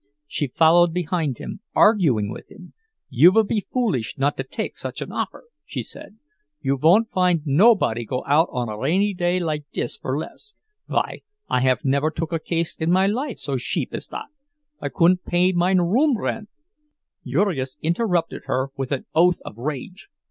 She 0.25 0.47
followed 0.47 0.95
behind 0.95 1.37
him, 1.37 1.59
arguing 1.75 2.31
with 2.31 2.49
him. 2.49 2.73
"You 3.07 3.31
vill 3.31 3.43
be 3.43 3.67
foolish 3.71 4.15
not 4.17 4.35
to 4.37 4.43
take 4.43 4.75
such 4.75 4.99
an 4.99 5.11
offer," 5.11 5.43
she 5.63 5.83
said. 5.83 6.17
"You 6.59 6.79
von't 6.79 7.11
find 7.11 7.43
nobody 7.45 8.03
go 8.03 8.23
out 8.25 8.49
on 8.51 8.67
a 8.67 8.79
rainy 8.79 9.13
day 9.13 9.39
like 9.39 9.65
dis 9.71 9.97
for 9.97 10.17
less. 10.17 10.55
Vy, 10.87 11.21
I 11.47 11.59
haf 11.61 11.85
never 11.85 12.09
took 12.09 12.33
a 12.33 12.39
case 12.39 12.75
in 12.75 12.89
my 12.91 13.05
life 13.05 13.37
so 13.37 13.57
sheap 13.57 13.93
as 13.93 14.07
dot. 14.07 14.29
I 14.79 14.89
couldn't 14.89 15.23
pay 15.23 15.51
mine 15.51 15.81
room 15.81 16.17
rent—" 16.17 16.49
Jurgis 17.23 17.77
interrupted 17.83 18.45
her 18.45 18.71
with 18.75 18.91
an 18.91 19.05
oath 19.13 19.39
of 19.45 19.55
rage. 19.59 20.09